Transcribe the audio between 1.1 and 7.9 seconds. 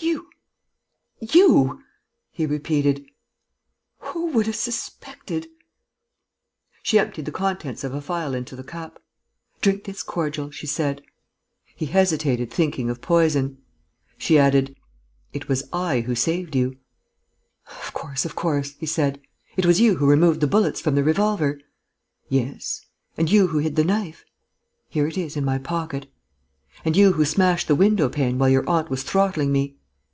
you...!" he repeated. "Who would have suspected...?" She emptied the contents